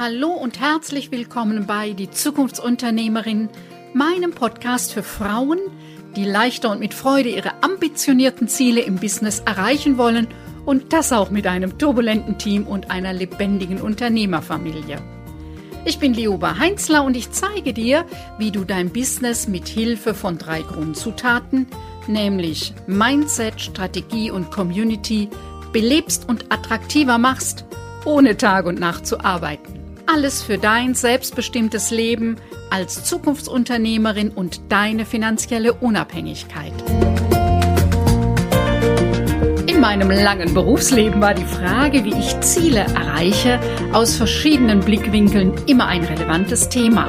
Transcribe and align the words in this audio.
Hallo 0.00 0.28
und 0.28 0.60
herzlich 0.60 1.10
willkommen 1.10 1.66
bei 1.66 1.90
Die 1.90 2.08
Zukunftsunternehmerin, 2.08 3.48
meinem 3.94 4.30
Podcast 4.30 4.92
für 4.92 5.02
Frauen, 5.02 5.58
die 6.14 6.24
leichter 6.24 6.70
und 6.70 6.78
mit 6.78 6.94
Freude 6.94 7.30
ihre 7.30 7.64
ambitionierten 7.64 8.46
Ziele 8.46 8.80
im 8.82 9.00
Business 9.00 9.40
erreichen 9.40 9.98
wollen 9.98 10.28
und 10.64 10.92
das 10.92 11.12
auch 11.12 11.30
mit 11.30 11.48
einem 11.48 11.78
turbulenten 11.78 12.38
Team 12.38 12.64
und 12.68 12.92
einer 12.92 13.12
lebendigen 13.12 13.80
Unternehmerfamilie. 13.80 15.02
Ich 15.84 15.98
bin 15.98 16.14
Lioba 16.14 16.60
Heinzler 16.60 17.02
und 17.02 17.16
ich 17.16 17.32
zeige 17.32 17.72
dir, 17.72 18.04
wie 18.38 18.52
du 18.52 18.64
dein 18.64 18.90
Business 18.90 19.48
mit 19.48 19.66
Hilfe 19.66 20.14
von 20.14 20.38
drei 20.38 20.62
Grundzutaten, 20.62 21.66
nämlich 22.06 22.72
Mindset, 22.86 23.60
Strategie 23.60 24.30
und 24.30 24.52
Community, 24.52 25.28
belebst 25.72 26.28
und 26.28 26.52
attraktiver 26.52 27.18
machst, 27.18 27.64
ohne 28.04 28.36
Tag 28.36 28.66
und 28.66 28.78
Nacht 28.78 29.08
zu 29.08 29.18
arbeiten. 29.18 29.57
Alles 30.10 30.42
für 30.42 30.56
dein 30.56 30.94
selbstbestimmtes 30.94 31.90
Leben 31.90 32.36
als 32.70 33.04
Zukunftsunternehmerin 33.04 34.30
und 34.30 34.72
deine 34.72 35.04
finanzielle 35.04 35.74
Unabhängigkeit. 35.74 36.72
In 39.66 39.80
meinem 39.80 40.10
langen 40.10 40.54
Berufsleben 40.54 41.20
war 41.20 41.34
die 41.34 41.44
Frage, 41.44 42.04
wie 42.04 42.14
ich 42.14 42.40
Ziele 42.40 42.86
erreiche, 42.94 43.60
aus 43.92 44.16
verschiedenen 44.16 44.80
Blickwinkeln 44.80 45.52
immer 45.66 45.88
ein 45.88 46.04
relevantes 46.04 46.70
Thema. 46.70 47.06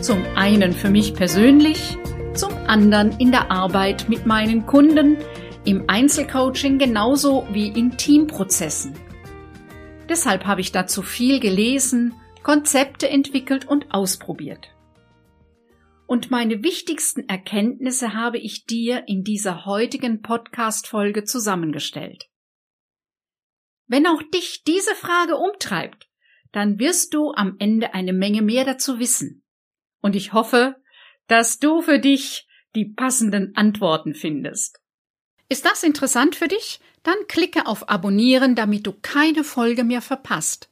Zum 0.00 0.24
einen 0.36 0.74
für 0.74 0.90
mich 0.90 1.12
persönlich, 1.12 1.98
zum 2.34 2.52
anderen 2.68 3.18
in 3.18 3.32
der 3.32 3.50
Arbeit 3.50 4.08
mit 4.08 4.26
meinen 4.26 4.64
Kunden, 4.64 5.16
im 5.64 5.82
Einzelcoaching 5.88 6.78
genauso 6.78 7.48
wie 7.50 7.66
in 7.66 7.96
Teamprozessen. 7.96 9.05
Deshalb 10.08 10.44
habe 10.44 10.60
ich 10.60 10.72
dazu 10.72 11.02
viel 11.02 11.40
gelesen, 11.40 12.14
Konzepte 12.42 13.08
entwickelt 13.08 13.66
und 13.66 13.92
ausprobiert 13.92 14.70
und 16.06 16.30
meine 16.30 16.62
wichtigsten 16.62 17.28
Erkenntnisse 17.28 18.14
habe 18.14 18.38
ich 18.38 18.64
dir 18.64 19.04
in 19.08 19.24
dieser 19.24 19.66
heutigen 19.66 20.22
Podcast-Folge 20.22 21.24
zusammengestellt. 21.24 22.28
Wenn 23.88 24.06
auch 24.06 24.22
dich 24.22 24.62
diese 24.64 24.94
Frage 24.94 25.36
umtreibt, 25.36 26.08
dann 26.52 26.78
wirst 26.78 27.12
du 27.12 27.32
am 27.32 27.56
Ende 27.58 27.92
eine 27.94 28.12
Menge 28.12 28.42
mehr 28.42 28.64
dazu 28.64 28.98
wissen. 28.98 29.44
Und 30.00 30.16
ich 30.16 30.32
hoffe, 30.32 30.76
dass 31.26 31.58
du 31.58 31.82
für 31.82 31.98
dich 31.98 32.46
die 32.74 32.84
passenden 32.84 33.54
Antworten 33.56 34.14
findest. 34.14 34.80
Ist 35.48 35.64
das 35.64 35.82
interessant 35.82 36.36
für 36.36 36.48
dich? 36.48 36.80
Dann 37.06 37.28
klicke 37.28 37.68
auf 37.68 37.88
Abonnieren, 37.88 38.56
damit 38.56 38.84
du 38.84 38.92
keine 39.00 39.44
Folge 39.44 39.84
mehr 39.84 40.02
verpasst. 40.02 40.68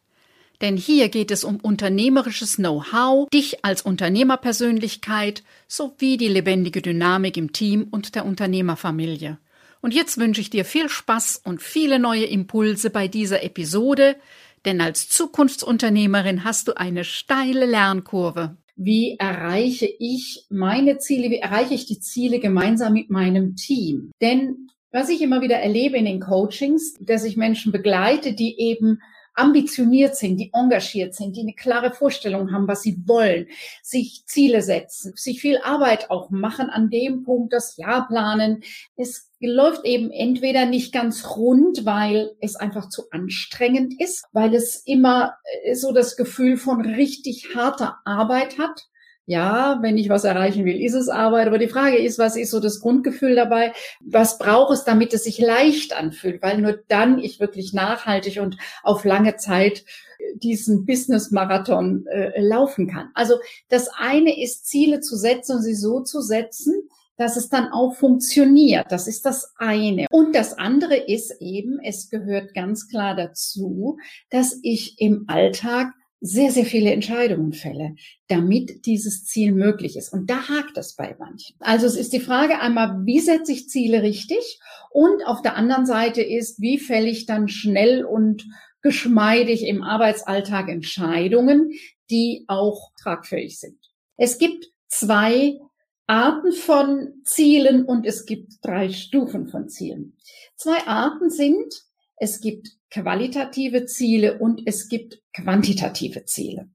Denn 0.63 0.77
hier 0.77 1.09
geht 1.09 1.31
es 1.31 1.45
um 1.45 1.59
unternehmerisches 1.61 2.57
Know-how, 2.57 3.29
dich 3.31 3.65
als 3.65 3.83
Unternehmerpersönlichkeit 3.83 5.45
sowie 5.69 6.17
die 6.17 6.27
lebendige 6.27 6.83
Dynamik 6.83 7.37
im 7.37 7.53
Team 7.53 7.87
und 7.89 8.17
der 8.17 8.27
Unternehmerfamilie. 8.27 9.39
Und 9.81 9.95
jetzt 9.95 10.19
wünsche 10.19 10.41
ich 10.41 10.51
dir 10.51 10.65
viel 10.65 10.89
Spaß 10.89 11.43
und 11.45 11.63
viele 11.63 12.01
neue 12.01 12.25
Impulse 12.25 12.91
bei 12.91 13.07
dieser 13.07 13.45
Episode, 13.45 14.17
denn 14.65 14.81
als 14.81 15.09
Zukunftsunternehmerin 15.11 16.43
hast 16.43 16.67
du 16.67 16.77
eine 16.77 17.05
steile 17.05 17.65
Lernkurve. 17.65 18.57
Wie 18.75 19.15
erreiche 19.21 19.89
ich 20.01 20.47
meine 20.51 20.99
Ziele? 20.99 21.31
Wie 21.31 21.39
erreiche 21.39 21.75
ich 21.75 21.87
die 21.87 22.01
Ziele 22.01 22.41
gemeinsam 22.41 22.93
mit 22.93 23.09
meinem 23.09 23.55
Team? 23.55 24.11
Denn 24.21 24.71
was 24.95 25.09
ich 25.09 25.21
immer 25.21 25.41
wieder 25.41 25.57
erlebe 25.57 25.99
in 25.99 26.05
den 26.05 26.21
Coachings, 26.21 26.95
dass 27.01 27.25
ich 27.25 27.37
Menschen 27.37 27.73
begleite, 27.73 28.33
die 28.33 28.61
eben 28.61 29.01
ambitioniert 29.35 30.15
sind, 30.15 30.37
die 30.37 30.53
engagiert 30.55 31.17
sind, 31.17 31.35
die 31.35 31.41
eine 31.41 31.53
klare 31.53 31.93
Vorstellung 31.93 32.53
haben, 32.53 32.69
was 32.69 32.83
sie 32.83 33.03
wollen, 33.05 33.49
sich 33.83 34.23
Ziele 34.27 34.63
setzen, 34.63 35.13
sich 35.17 35.41
viel 35.41 35.59
Arbeit 35.65 36.11
auch 36.11 36.31
machen 36.31 36.71
an 36.71 36.91
dem 36.91 37.25
Punkt, 37.25 37.53
das 37.53 37.77
Jahr 37.77 38.07
planen. 38.07 38.63
Es 38.95 39.33
läuft 39.41 39.85
eben 39.85 40.13
entweder 40.13 40.65
nicht 40.65 40.93
ganz 40.93 41.37
rund, 41.37 41.85
weil 41.85 42.31
es 42.41 42.55
einfach 42.55 42.89
zu 42.89 43.11
anstrengend 43.11 44.01
ist, 44.01 44.25
weil 44.31 44.55
es 44.55 44.77
immer 44.87 45.35
äh, 45.65 45.75
so 45.75 45.93
das 45.93 46.17
Gefühl 46.17 46.57
von 46.57 46.83
richtig 46.83 47.57
harter 47.57 47.99
Arbeit 48.05 48.59
hat 48.59 48.87
ja, 49.27 49.79
wenn 49.81 49.97
ich 49.97 50.09
was 50.09 50.25
erreichen 50.25 50.65
will, 50.65 50.81
ist 50.81 50.95
es 50.95 51.09
Arbeit. 51.09 51.47
Aber 51.47 51.59
die 51.59 51.69
Frage 51.69 51.97
ist, 51.97 52.19
was 52.19 52.37
ist 52.37 52.51
so 52.51 52.61
das 52.61 52.81
Grundgefühl 52.81 53.35
dabei? 53.35 53.73
Was 54.01 54.39
braucht 54.39 54.73
es, 54.73 54.85
damit 54.85 55.15
es 55.15 55.25
sich 55.25 55.39
leicht 55.39 55.97
anfühlt? 55.97 56.43
Weil 56.43 56.59
nur 56.59 56.79
dann 56.89 57.19
ich 57.19 57.41
wirklich 57.41 57.73
nachhaltig 57.73 58.41
und 58.41 58.59
auf 58.83 59.05
lange 59.05 59.37
Zeit 59.37 59.85
äh, 60.19 60.37
diesen 60.37 60.85
Business-Marathon 60.85 62.07
äh, 62.07 62.41
laufen 62.41 62.87
kann. 62.89 63.11
Also 63.15 63.37
das 63.69 63.89
eine 63.97 64.43
ist, 64.43 64.67
Ziele 64.67 65.01
zu 65.01 65.17
setzen 65.17 65.57
und 65.57 65.63
sie 65.63 65.75
so 65.75 66.01
zu 66.01 66.21
setzen, 66.21 66.75
dass 67.17 67.37
es 67.37 67.49
dann 67.49 67.69
auch 67.73 67.95
funktioniert. 67.95 68.87
Das 68.91 69.07
ist 69.07 69.25
das 69.25 69.55
eine. 69.57 70.07
Und 70.11 70.35
das 70.35 70.59
andere 70.59 70.97
ist 70.97 71.37
eben, 71.41 71.79
es 71.83 72.11
gehört 72.11 72.55
ganz 72.55 72.89
klar 72.89 73.15
dazu, 73.15 73.99
dass 74.31 74.59
ich 74.63 75.01
im 75.01 75.25
Alltag 75.29 75.93
sehr, 76.21 76.51
sehr 76.51 76.65
viele 76.65 76.91
Entscheidungen 76.93 77.53
fälle, 77.53 77.97
damit 78.29 78.87
dieses 78.87 79.25
Ziel 79.25 79.53
möglich 79.53 79.97
ist. 79.97 80.13
Und 80.13 80.31
da 80.31 80.49
hakt 80.49 80.79
es 80.79 80.95
bei 80.95 81.15
manchen. 81.19 81.57
Also 81.61 81.87
es 81.87 81.97
ist 81.97 82.13
die 82.13 82.21
Frage 82.21 82.61
einmal, 82.61 83.05
wie 83.05 83.21
setze 83.21 83.53
ich 83.53 83.69
Ziele 83.69 84.03
richtig? 84.03 84.59
Und 84.91 85.27
auf 85.27 85.43
der 85.43 85.57
anderen 85.57 85.87
Seite 85.87 86.23
ist, 86.23 86.61
wie 86.61 86.79
fälle 86.79 87.11
ich 87.11 87.27
dann 87.27 87.49
schnell 87.49 88.05
und 88.05 88.47
geschmeidig 88.81 89.67
im 89.67 89.83
Arbeitsalltag 89.83 90.69
Entscheidungen, 90.69 91.73
die 92.11 92.45
auch 92.49 92.93
tragfähig 93.01 93.59
sind. 93.59 93.79
Es 94.17 94.39
gibt 94.39 94.67
zwei 94.89 95.59
Arten 96.07 96.53
von 96.53 97.15
Zielen 97.25 97.85
und 97.85 98.07
es 98.07 98.27
gibt 98.27 98.55
drei 98.63 98.91
Stufen 98.91 99.49
von 99.49 99.69
Zielen. 99.69 100.17
Zwei 100.57 100.87
Arten 100.87 101.31
sind, 101.31 101.75
es 102.17 102.41
gibt 102.41 102.77
qualitative 102.95 103.87
Ziele 103.87 104.39
und 104.39 104.63
es 104.67 104.89
gibt 104.89 105.21
quantitative 105.33 106.25
Ziele. 106.25 106.69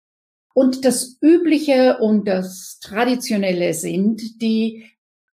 Und 0.53 0.83
das 0.83 1.17
Übliche 1.21 1.99
und 1.99 2.27
das 2.27 2.79
Traditionelle 2.81 3.73
sind 3.73 4.41
die 4.41 4.85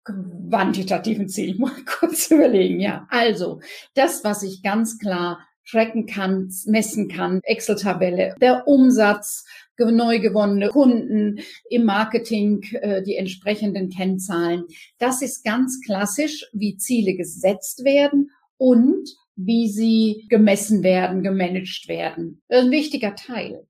quantitativen 0.05 1.29
Ziele. 1.29 1.55
Mal 1.59 1.73
kurz 1.85 2.31
überlegen, 2.31 2.81
ja. 2.81 3.07
Also, 3.11 3.61
das, 3.95 4.25
was 4.25 4.43
ich 4.43 4.63
ganz 4.63 4.99
klar 4.99 5.47
tracken 5.69 6.07
kann, 6.07 6.51
messen 6.67 7.09
kann, 7.09 7.41
Excel-Tabelle, 7.45 8.35
der 8.41 8.67
Umsatz, 8.67 9.45
neu 9.79 10.19
gewonnene 10.19 10.69
Kunden 10.69 11.41
im 11.71 11.85
Marketing, 11.85 12.63
äh, 12.73 13.03
die 13.03 13.17
entsprechenden 13.17 13.89
Kennzahlen. 13.89 14.65
Das 14.99 15.23
ist 15.23 15.43
ganz 15.43 15.81
klassisch, 15.81 16.45
wie 16.53 16.77
Ziele 16.77 17.15
gesetzt 17.15 17.83
werden 17.83 18.31
und 18.59 19.09
wie 19.45 19.69
sie 19.69 20.27
gemessen 20.29 20.83
werden, 20.83 21.23
gemanagt 21.23 21.89
werden. 21.89 22.43
Ist 22.49 22.65
ein 22.65 22.71
wichtiger 22.71 23.15
Teil. 23.15 23.67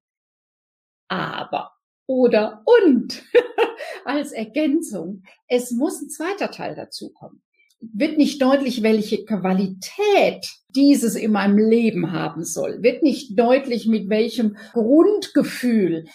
Aber 1.08 1.72
oder 2.06 2.62
und 2.64 3.22
als 4.04 4.32
Ergänzung, 4.32 5.22
es 5.48 5.70
muss 5.70 6.00
ein 6.00 6.10
zweiter 6.10 6.50
Teil 6.50 6.74
dazukommen. 6.74 7.42
Wird 7.80 8.18
nicht 8.18 8.42
deutlich, 8.42 8.82
welche 8.82 9.24
Qualität 9.24 10.46
dieses 10.68 11.14
in 11.14 11.32
meinem 11.32 11.58
Leben 11.58 12.12
haben 12.12 12.44
soll, 12.44 12.82
wird 12.82 13.02
nicht 13.02 13.38
deutlich, 13.38 13.86
mit 13.86 14.08
welchem 14.08 14.56
Grundgefühl 14.72 16.06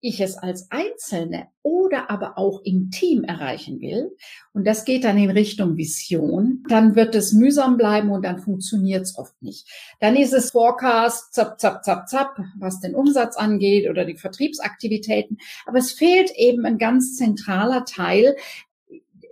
ich 0.00 0.20
es 0.20 0.36
als 0.36 0.70
Einzelne 0.70 1.48
oder 1.62 2.10
aber 2.10 2.38
auch 2.38 2.60
im 2.64 2.90
Team 2.90 3.24
erreichen 3.24 3.80
will, 3.80 4.16
und 4.52 4.66
das 4.66 4.84
geht 4.84 5.04
dann 5.04 5.18
in 5.18 5.30
Richtung 5.30 5.76
Vision, 5.76 6.64
dann 6.68 6.94
wird 6.94 7.14
es 7.14 7.32
mühsam 7.32 7.76
bleiben 7.76 8.10
und 8.10 8.24
dann 8.24 8.38
funktioniert 8.38 9.02
es 9.02 9.16
oft 9.18 9.40
nicht. 9.42 9.68
Dann 10.00 10.16
ist 10.16 10.32
es 10.32 10.50
Forecast, 10.50 11.34
zap, 11.34 11.60
zap, 11.60 11.84
zap, 11.84 12.08
zap, 12.08 12.38
was 12.58 12.80
den 12.80 12.94
Umsatz 12.94 13.36
angeht 13.36 13.88
oder 13.88 14.04
die 14.04 14.16
Vertriebsaktivitäten. 14.16 15.38
Aber 15.66 15.78
es 15.78 15.92
fehlt 15.92 16.30
eben 16.36 16.64
ein 16.64 16.78
ganz 16.78 17.16
zentraler 17.16 17.84
Teil, 17.84 18.36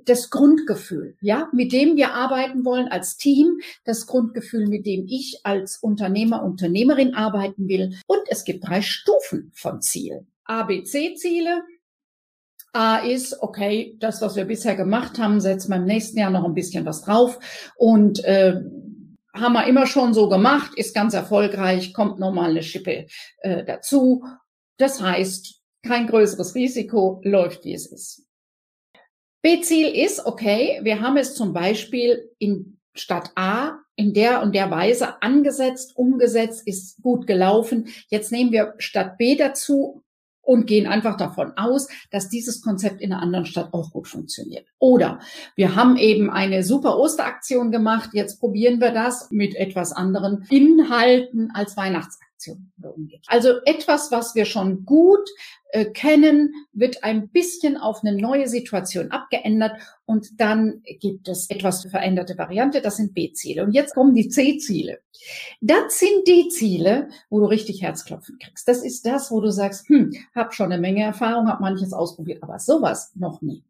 das 0.07 0.31
Grundgefühl, 0.31 1.17
ja, 1.21 1.49
mit 1.53 1.73
dem 1.73 1.97
wir 1.97 2.15
arbeiten 2.15 2.65
wollen 2.65 2.89
als 2.89 3.17
Team, 3.17 3.59
das 3.85 4.07
Grundgefühl, 4.07 4.69
mit 4.69 4.87
dem 4.87 5.05
ich 5.09 5.41
als 5.43 5.79
Unternehmer, 5.79 6.45
Unternehmerin 6.45 7.15
arbeiten 7.15 7.69
will. 7.69 7.97
Und 8.07 8.21
es 8.29 8.45
gibt 8.45 8.67
drei 8.67 8.83
Stufen 8.83 9.51
von 9.55 9.83
Zielen. 9.83 10.29
ABC-Ziele. 10.47 11.63
A 12.73 12.99
ist, 12.99 13.41
okay, 13.41 13.97
das, 14.01 14.21
was 14.21 14.37
wir 14.37 14.45
bisher 14.45 14.77
gemacht 14.77 15.19
haben, 15.19 15.41
setzen 15.41 15.71
wir 15.71 15.77
im 15.77 15.87
nächsten 15.87 16.19
Jahr 16.19 16.31
noch 16.31 16.45
ein 16.45 16.55
bisschen 16.55 16.85
was 16.85 17.03
drauf 17.03 17.39
und 17.77 18.23
äh, 18.25 18.61
haben 19.33 19.53
wir 19.53 19.67
immer 19.67 19.87
schon 19.87 20.15
so 20.15 20.29
gemacht, 20.29 20.73
ist 20.77 20.95
ganz 20.95 21.15
erfolgreich, 21.15 21.95
kommt 21.95 22.19
nochmal 22.19 22.51
eine 22.51 22.63
Schippe 22.63 23.07
äh, 23.39 23.65
dazu. 23.65 24.25
Das 24.79 25.01
heißt, 25.01 25.63
kein 25.83 26.07
größeres 26.07 26.55
Risiko, 26.55 27.21
läuft 27.25 27.65
wie 27.65 27.75
es 27.75 27.87
ist. 27.87 28.27
B-Ziel 29.43 29.89
ist, 29.89 30.27
okay, 30.27 30.81
wir 30.83 31.01
haben 31.01 31.17
es 31.17 31.35
zum 31.35 31.53
Beispiel 31.53 32.31
in 32.39 32.79
Stadt 32.95 33.31
A 33.37 33.79
in 33.95 34.13
der 34.13 34.43
und 34.43 34.55
der 34.55 34.71
Weise 34.71 35.23
angesetzt, 35.23 35.97
umgesetzt, 35.97 36.67
ist 36.67 37.01
gut 37.03 37.27
gelaufen. 37.27 37.89
Jetzt 38.09 38.33
nehmen 38.33 38.53
wir 38.53 38.75
Stadt 38.79 39.17
B 39.19 39.37
dazu 39.37 40.03
und 40.47 40.67
gehen 40.67 40.87
einfach 40.87 41.17
davon 41.17 41.53
aus, 41.57 41.89
dass 42.11 42.29
dieses 42.29 42.63
Konzept 42.63 43.01
in 43.01 43.13
einer 43.13 43.23
anderen 43.23 43.47
Stadt 43.47 43.75
auch 43.75 43.91
gut 43.91 44.07
funktioniert. 44.09 44.67
Oder 44.79 45.19
wir 45.57 45.75
haben 45.75 45.97
eben 45.97 46.31
eine 46.31 46.63
super 46.63 46.99
Osteraktion 46.99 47.73
gemacht, 47.73 48.11
jetzt 48.13 48.39
probieren 48.39 48.81
wir 48.81 48.93
das 48.93 49.31
mit 49.31 49.57
etwas 49.57 49.93
anderen 49.93 50.47
Inhalten 50.49 51.51
als 51.53 51.77
Weihnachtsaktion. 51.77 52.26
Also 53.27 53.61
etwas, 53.65 54.11
was 54.11 54.35
wir 54.35 54.45
schon 54.45 54.85
gut 54.85 55.29
äh, 55.71 55.87
kennen, 55.87 56.53
wird 56.73 57.03
ein 57.03 57.29
bisschen 57.29 57.77
auf 57.77 58.03
eine 58.03 58.17
neue 58.17 58.49
Situation 58.49 59.11
abgeändert 59.11 59.73
und 60.05 60.41
dann 60.41 60.83
gibt 61.01 61.29
es 61.29 61.51
etwas 61.51 61.87
veränderte 61.87 62.39
Variante, 62.39 62.81
das 62.81 62.97
sind 62.97 63.15
B-Ziele. 63.15 63.65
Und 63.65 63.73
jetzt 63.73 63.95
kommen 63.95 64.15
die 64.15 64.29
C-Ziele. 64.29 65.01
Das 65.61 65.99
sind 65.99 66.27
die 66.27 66.49
Ziele, 66.49 67.09
wo 67.31 67.41
du 67.41 67.47
richtig 67.47 67.83
Herzklopfen 67.83 68.39
kriegst. 68.39 68.69
Das 68.69 68.83
ist 68.83 69.07
das, 69.07 69.31
wo 69.31 69.41
du 69.41 69.51
sagst, 69.51 69.89
hm, 69.89 70.13
hab 70.35 70.55
schon 70.55 70.73
eine 70.73 70.81
Menge 70.81 71.03
Erfahrung, 71.03 71.49
hab 71.49 71.61
manches 71.61 71.93
ausprobiert, 71.93 72.43
aber 72.43 72.59
sowas 72.59 73.13
noch 73.15 73.43
nie. 73.43 73.65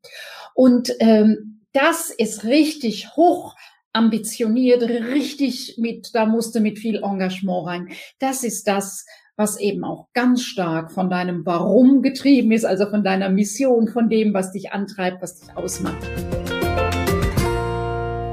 Und 0.54 0.92
ähm, 1.00 1.60
das 1.72 2.10
ist 2.10 2.44
richtig 2.44 3.16
hoch 3.16 3.54
ambitioniert, 3.96 4.82
richtig 4.82 5.78
mit, 5.78 6.14
da 6.14 6.26
musste 6.26 6.60
mit 6.60 6.78
viel 6.78 6.96
Engagement 6.96 7.66
rein. 7.66 7.88
Das 8.18 8.44
ist 8.44 8.68
das, 8.68 9.06
was 9.36 9.58
eben 9.58 9.84
auch 9.84 10.08
ganz 10.12 10.42
stark 10.42 10.92
von 10.92 11.08
deinem 11.08 11.44
Warum 11.46 12.02
getrieben 12.02 12.52
ist, 12.52 12.64
also 12.64 12.88
von 12.88 13.02
deiner 13.02 13.30
Mission, 13.30 13.88
von 13.88 14.08
dem, 14.08 14.34
was 14.34 14.52
dich 14.52 14.72
antreibt, 14.72 15.22
was 15.22 15.40
dich 15.40 15.56
ausmacht. 15.56 16.06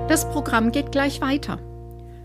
Das 0.10 0.30
Programm 0.30 0.71
geht 0.71 0.92
gleich 0.92 1.21
weiter. 1.21 1.60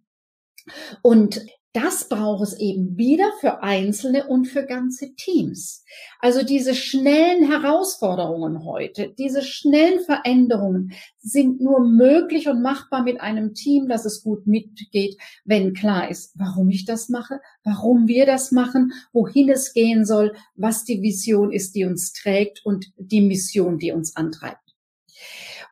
Und 1.02 1.44
das 1.74 2.08
braucht 2.08 2.44
es 2.44 2.58
eben 2.60 2.96
wieder 2.96 3.32
für 3.40 3.64
Einzelne 3.64 4.28
und 4.28 4.46
für 4.46 4.64
ganze 4.64 5.16
Teams. 5.16 5.84
Also 6.20 6.44
diese 6.44 6.72
schnellen 6.72 7.50
Herausforderungen 7.50 8.64
heute, 8.64 9.12
diese 9.18 9.42
schnellen 9.42 9.98
Veränderungen 9.98 10.92
sind 11.18 11.60
nur 11.60 11.80
möglich 11.80 12.48
und 12.48 12.62
machbar 12.62 13.02
mit 13.02 13.20
einem 13.20 13.54
Team, 13.54 13.88
dass 13.88 14.04
es 14.04 14.22
gut 14.22 14.46
mitgeht, 14.46 15.16
wenn 15.44 15.74
klar 15.74 16.08
ist, 16.08 16.32
warum 16.36 16.70
ich 16.70 16.84
das 16.84 17.08
mache, 17.08 17.40
warum 17.64 18.06
wir 18.06 18.24
das 18.24 18.52
machen, 18.52 18.92
wohin 19.12 19.48
es 19.48 19.72
gehen 19.72 20.06
soll, 20.06 20.32
was 20.54 20.84
die 20.84 21.02
Vision 21.02 21.52
ist, 21.52 21.74
die 21.74 21.84
uns 21.84 22.12
trägt 22.12 22.64
und 22.64 22.92
die 22.98 23.20
Mission, 23.20 23.78
die 23.78 23.90
uns 23.90 24.14
antreibt. 24.14 24.63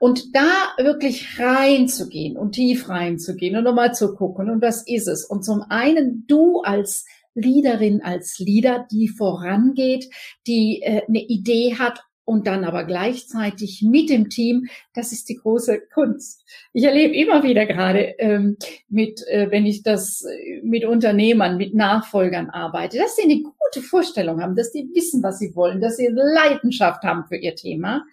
Und 0.02 0.34
da 0.34 0.74
wirklich 0.78 1.38
reinzugehen 1.38 2.36
und 2.36 2.56
tief 2.56 2.88
reinzugehen 2.88 3.54
und 3.54 3.62
nochmal 3.62 3.94
zu 3.94 4.16
gucken, 4.16 4.50
und 4.50 4.60
was 4.60 4.84
ist 4.84 5.06
es? 5.06 5.24
Und 5.24 5.44
zum 5.44 5.62
einen 5.68 6.24
du 6.26 6.60
als 6.62 7.06
Leaderin, 7.34 8.02
als 8.02 8.40
Leader, 8.40 8.84
die 8.90 9.06
vorangeht, 9.06 10.10
die 10.48 10.82
äh, 10.82 11.02
eine 11.06 11.20
Idee 11.20 11.76
hat 11.78 12.00
und 12.24 12.48
dann 12.48 12.64
aber 12.64 12.82
gleichzeitig 12.82 13.82
mit 13.88 14.10
dem 14.10 14.28
Team, 14.28 14.66
das 14.92 15.12
ist 15.12 15.28
die 15.28 15.36
große 15.36 15.82
Kunst. 15.94 16.44
Ich 16.72 16.82
erlebe 16.82 17.14
immer 17.14 17.44
wieder 17.44 17.64
gerade 17.64 18.16
ähm, 18.18 18.56
mit, 18.88 19.24
äh, 19.28 19.52
wenn 19.52 19.66
ich 19.66 19.84
das 19.84 20.24
äh, 20.24 20.62
mit 20.64 20.84
Unternehmern, 20.84 21.58
mit 21.58 21.76
Nachfolgern 21.76 22.50
arbeite, 22.50 22.98
dass 22.98 23.14
sie 23.14 23.22
eine 23.22 23.40
gute 23.40 23.86
Vorstellung 23.86 24.42
haben, 24.42 24.56
dass 24.56 24.72
die 24.72 24.90
wissen, 24.92 25.22
was 25.22 25.38
sie 25.38 25.54
wollen, 25.54 25.80
dass 25.80 25.96
sie 25.96 26.08
Leidenschaft 26.10 27.04
haben 27.04 27.24
für 27.28 27.36
ihr 27.36 27.54
Thema 27.54 28.04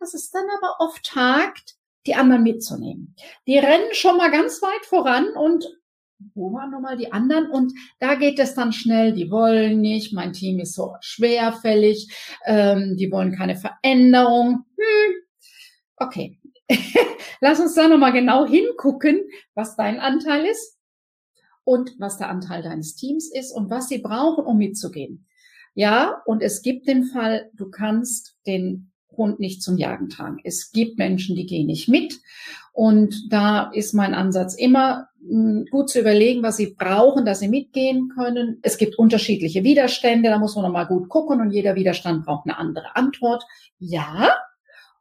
dass 0.00 0.14
es 0.14 0.30
dann 0.30 0.46
aber 0.58 0.76
oft 0.80 1.14
hakt, 1.14 1.76
die 2.06 2.14
anderen 2.14 2.42
mitzunehmen. 2.42 3.14
Die 3.46 3.58
rennen 3.58 3.92
schon 3.92 4.16
mal 4.16 4.30
ganz 4.30 4.62
weit 4.62 4.86
voran 4.86 5.28
und 5.30 5.66
wo 6.34 6.52
waren 6.52 6.70
nochmal 6.70 6.96
die 6.96 7.12
anderen? 7.12 7.50
Und 7.50 7.72
da 8.00 8.14
geht 8.14 8.38
es 8.38 8.54
dann 8.54 8.72
schnell, 8.72 9.12
die 9.12 9.30
wollen 9.30 9.80
nicht, 9.80 10.12
mein 10.12 10.32
Team 10.32 10.58
ist 10.58 10.74
so 10.74 10.94
schwerfällig, 11.00 12.08
ähm, 12.44 12.96
die 12.96 13.10
wollen 13.10 13.36
keine 13.36 13.56
Veränderung. 13.56 14.64
Hm. 14.76 15.14
Okay, 15.96 16.38
lass 17.40 17.60
uns 17.60 17.74
da 17.74 17.88
nochmal 17.88 18.12
genau 18.12 18.46
hingucken, 18.46 19.28
was 19.54 19.76
dein 19.76 20.00
Anteil 20.00 20.44
ist 20.46 20.78
und 21.64 21.94
was 21.98 22.18
der 22.18 22.28
Anteil 22.28 22.62
deines 22.62 22.94
Teams 22.96 23.30
ist 23.32 23.52
und 23.52 23.70
was 23.70 23.88
sie 23.88 23.98
brauchen, 23.98 24.44
um 24.44 24.58
mitzugehen. 24.58 25.26
Ja, 25.74 26.22
und 26.24 26.42
es 26.42 26.62
gibt 26.62 26.88
den 26.88 27.04
Fall, 27.04 27.50
du 27.54 27.70
kannst 27.70 28.36
den 28.46 28.90
Hund 29.18 29.40
nicht 29.40 29.62
zum 29.62 29.76
Jagen 29.76 30.08
tragen. 30.08 30.38
Es 30.44 30.72
gibt 30.72 30.96
Menschen, 30.96 31.36
die 31.36 31.44
gehen 31.44 31.66
nicht 31.66 31.88
mit. 31.88 32.20
Und 32.72 33.32
da 33.32 33.70
ist 33.72 33.92
mein 33.92 34.14
Ansatz 34.14 34.54
immer 34.54 35.08
hm, 35.20 35.66
gut 35.70 35.90
zu 35.90 36.00
überlegen, 36.00 36.42
was 36.42 36.56
sie 36.56 36.76
brauchen, 36.78 37.26
dass 37.26 37.40
sie 37.40 37.48
mitgehen 37.48 38.08
können. 38.14 38.60
Es 38.62 38.78
gibt 38.78 38.98
unterschiedliche 38.98 39.64
Widerstände, 39.64 40.30
da 40.30 40.38
muss 40.38 40.54
man 40.54 40.64
nochmal 40.64 40.86
gut 40.86 41.08
gucken 41.08 41.40
und 41.40 41.50
jeder 41.50 41.74
Widerstand 41.74 42.24
braucht 42.24 42.46
eine 42.46 42.56
andere 42.56 42.96
Antwort. 42.96 43.44
Ja. 43.78 44.30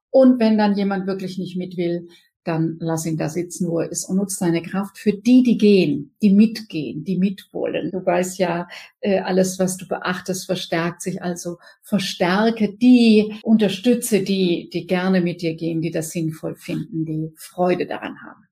Und 0.09 0.39
wenn 0.39 0.57
dann 0.57 0.75
jemand 0.75 1.05
wirklich 1.05 1.37
nicht 1.37 1.55
mit 1.55 1.77
will, 1.77 2.07
dann 2.47 2.77
lass 2.79 3.05
ihn 3.05 3.17
da 3.17 3.29
sitzen, 3.29 3.67
wo 3.67 3.79
er 3.79 3.91
ist 3.91 4.05
und 4.05 4.17
nutzt 4.17 4.39
seine 4.39 4.61
Kraft 4.61 4.97
für 4.97 5.13
die, 5.13 5.43
die 5.43 5.57
gehen, 5.57 6.15
die 6.21 6.31
mitgehen, 6.31 7.03
die 7.03 7.17
mitwollen. 7.17 7.91
Du 7.91 8.05
weißt 8.05 8.39
ja, 8.39 8.67
äh, 9.01 9.19
alles, 9.19 9.59
was 9.59 9.77
du 9.77 9.87
beachtest, 9.87 10.45
verstärkt 10.45 11.01
sich. 11.01 11.21
Also 11.21 11.57
verstärke 11.81 12.73
die, 12.73 13.35
unterstütze 13.43 14.21
die, 14.21 14.69
die 14.71 14.87
gerne 14.87 15.21
mit 15.21 15.41
dir 15.41 15.55
gehen, 15.55 15.81
die 15.81 15.91
das 15.91 16.11
sinnvoll 16.11 16.55
finden, 16.55 17.05
die 17.05 17.33
Freude 17.35 17.85
daran 17.85 18.17
haben. 18.21 18.47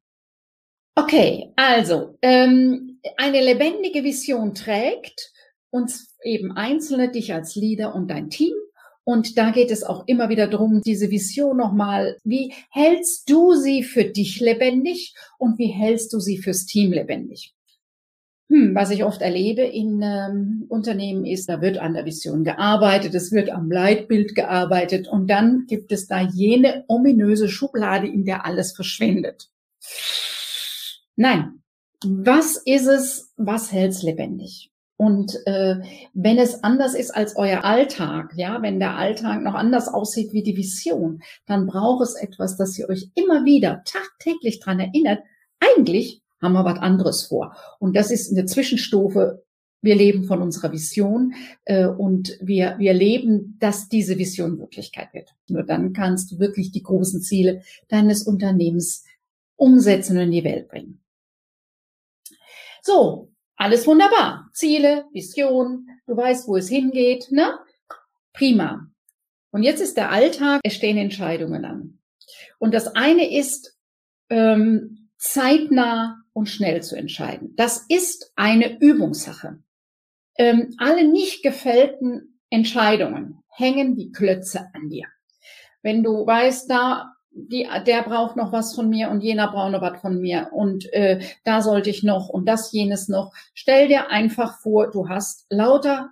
Okay, 0.98 1.52
also 1.56 2.18
ähm, 2.22 3.00
eine 3.18 3.42
lebendige 3.42 4.04
Vision 4.04 4.54
trägt 4.54 5.32
uns 5.70 6.16
eben 6.24 6.54
Einzelne, 6.54 7.12
dich 7.12 7.34
als 7.34 7.56
Leader 7.56 7.94
und 7.94 8.10
dein 8.10 8.30
Team 8.30 8.54
und 9.06 9.38
da 9.38 9.52
geht 9.52 9.72
es 9.72 9.84
auch 9.84 10.08
immer 10.08 10.30
wieder 10.30 10.48
darum, 10.48 10.82
diese 10.82 11.12
Vision 11.12 11.58
nochmal, 11.58 12.18
wie 12.24 12.54
hältst 12.72 13.30
du 13.30 13.54
sie 13.54 13.84
für 13.84 14.04
dich 14.04 14.40
lebendig 14.42 15.14
und 15.38 15.60
wie 15.60 15.68
hältst 15.68 16.12
du 16.12 16.20
sie 16.20 16.40
fürs 16.40 16.66
Team 16.66 16.92
lebendig? 16.92 17.54
Hm, 18.50 18.76
was 18.76 18.90
ich 18.90 19.04
oft 19.04 19.22
erlebe 19.22 19.62
in 19.62 20.02
ähm, 20.04 20.66
Unternehmen 20.70 21.26
ist, 21.26 21.50
da 21.50 21.62
wird 21.62 21.78
an 21.78 21.94
der 21.94 22.06
Vision 22.06 22.44
gearbeitet, 22.44 23.14
es 23.16 23.32
wird 23.32 23.50
am 23.50 23.72
Leitbild 23.72 24.36
gearbeitet 24.36 25.08
und 25.08 25.30
dann 25.30 25.66
gibt 25.68 25.92
es 25.92 26.08
da 26.08 26.22
jene 26.22 26.84
ominöse 26.88 27.48
Schublade, 27.48 28.08
in 28.08 28.26
der 28.26 28.46
alles 28.46 28.76
verschwindet. 28.76 29.50
Nein, 31.16 31.62
was 32.04 32.58
ist 32.58 32.88
es, 32.88 33.34
was 33.38 33.72
hält's 33.72 34.04
lebendig? 34.04 34.72
Und 34.98 35.36
äh, 35.46 35.75
wenn 36.14 36.38
es 36.38 36.64
anders 36.64 36.94
ist 36.94 37.12
als 37.12 37.36
euer 37.36 37.66
Alltag, 37.66 38.34
ja, 38.38 38.62
wenn 38.62 38.80
der 38.80 38.96
Alltag 38.96 39.42
noch 39.42 39.54
anders 39.54 39.90
aussieht 39.90 40.32
wie 40.32 40.44
die 40.44 40.56
Vision, 40.56 41.22
dann 41.46 41.68
braucht 41.68 42.04
es 42.04 42.16
etwas, 42.16 42.56
das 42.56 42.78
ihr 42.80 42.88
euch 42.90 43.10
immer 43.14 43.44
wieder 43.44 43.84
tagtäglich 43.86 44.62
dran 44.62 44.80
erinnert. 44.80 45.20
Eigentlich 45.60 46.22
haben 46.42 46.54
wir 46.54 46.64
was 46.64 46.80
anderes 46.80 47.24
vor. 47.24 47.56
Und 47.80 47.96
das 47.96 48.10
ist 48.10 48.32
eine 48.32 48.46
Zwischenstufe. 48.46 49.44
Wir 49.82 49.96
leben 49.96 50.24
von 50.24 50.42
unserer 50.42 50.72
Vision 50.72 51.34
äh, 51.66 51.86
und 51.86 52.38
wir, 52.42 52.75
wir 52.80 52.94
leben, 52.94 53.58
dass 53.60 53.90
diese 53.90 54.18
Vision 54.18 54.58
Wirklichkeit 54.58 55.14
wird. 55.14 55.36
Nur 55.50 55.64
dann 55.64 55.94
kannst 55.94 56.32
du 56.32 56.40
wirklich 56.40 56.72
die 56.72 56.84
großen 56.84 57.22
Ziele 57.22 57.62
deines 57.90 58.24
Unternehmens 58.24 59.04
umsetzen 59.58 60.18
und 60.18 60.24
in 60.24 60.32
die 60.32 60.44
Welt 60.44 60.70
bringen. 60.70 61.02
So, 62.82 63.35
alles 63.56 63.88
wunderbar. 63.88 64.50
Ziele, 64.54 65.06
Vision, 65.12 65.88
du 66.08 66.18
weißt, 66.18 66.48
wo 66.48 66.58
es 66.58 66.70
hingeht, 66.70 67.32
ne? 67.32 67.58
Prima. 68.34 68.88
Und 69.52 69.64
jetzt 69.64 69.82
ist 69.82 69.96
der 69.96 70.12
Alltag, 70.12 70.62
es 70.64 70.76
stehen 70.76 70.98
Entscheidungen 70.98 71.64
an. 71.64 72.00
Und 72.60 72.74
das 72.74 72.96
eine 72.96 73.38
ist, 73.38 73.78
ähm, 74.30 75.10
zeitnah 75.18 76.22
und 76.34 76.48
schnell 76.48 76.84
zu 76.84 76.96
entscheiden. 76.96 77.56
Das 77.56 77.86
ist 77.90 78.32
eine 78.36 78.80
Übungssache. 78.80 79.60
Ähm, 80.38 80.76
alle 80.78 81.08
nicht 81.08 81.44
gefällten 81.44 82.40
Entscheidungen 82.50 83.42
hängen 83.50 83.96
die 83.96 84.12
Klötze 84.12 84.68
an 84.74 84.90
dir. 84.90 85.08
Wenn 85.82 86.04
du 86.04 86.26
weißt, 86.26 86.70
da 86.70 87.15
die, 87.36 87.68
der 87.86 88.01
braucht 88.04 88.38
noch 88.38 88.54
was 88.54 88.74
von 88.74 88.89
mir 88.89 89.10
und 89.10 89.22
jener 89.22 89.51
braucht 89.51 89.74
noch 89.74 89.82
was 89.82 90.00
von 90.00 90.20
mir 90.20 90.50
und 90.54 90.92
äh, 90.94 91.20
da 91.44 91.62
sollte 91.62 91.89
ich 91.89 92.01
noch 92.01 92.30
und 92.30 92.48
das 92.48 92.72
jenes 92.72 93.10
noch. 93.10 93.34
Stell 93.54 93.89
dir 93.89 94.10
einfach 94.10 94.60
vor, 94.60 94.89
du 94.89 95.10
hast 95.10 95.46
lauter 95.50 96.12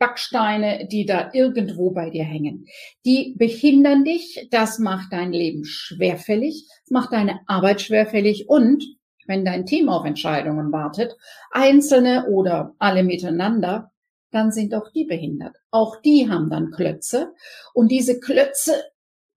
Backsteine, 0.00 0.88
die 0.90 1.06
da 1.06 1.30
irgendwo 1.32 1.90
bei 1.90 2.10
dir 2.10 2.24
hängen. 2.24 2.66
Die 3.04 3.34
behindern 3.36 4.04
dich, 4.04 4.48
das 4.50 4.78
macht 4.78 5.12
dein 5.12 5.32
Leben 5.32 5.64
schwerfällig, 5.64 6.66
macht 6.90 7.12
deine 7.12 7.40
Arbeit 7.46 7.80
schwerfällig 7.80 8.48
und 8.48 8.84
wenn 9.26 9.44
dein 9.44 9.66
Team 9.66 9.88
auf 9.88 10.04
Entscheidungen 10.04 10.72
wartet, 10.72 11.16
einzelne 11.52 12.26
oder 12.28 12.74
alle 12.78 13.04
miteinander, 13.04 13.92
dann 14.30 14.50
sind 14.52 14.74
auch 14.74 14.90
die 14.90 15.04
behindert. 15.04 15.56
Auch 15.70 16.00
die 16.00 16.28
haben 16.28 16.50
dann 16.50 16.70
Klötze 16.70 17.34
und 17.72 17.90
diese 17.90 18.20
Klötze 18.20 18.74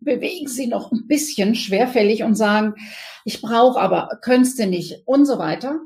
bewegen 0.01 0.47
sie 0.47 0.67
noch 0.67 0.91
ein 0.91 1.07
bisschen 1.07 1.55
schwerfällig 1.55 2.23
und 2.23 2.35
sagen, 2.35 2.75
ich 3.23 3.41
brauche 3.41 3.79
aber, 3.79 4.19
könntest 4.21 4.59
du 4.59 4.67
nicht 4.67 5.03
und 5.05 5.25
so 5.25 5.37
weiter. 5.37 5.79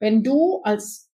Wenn 0.00 0.22
du 0.24 0.60
als 0.62 1.10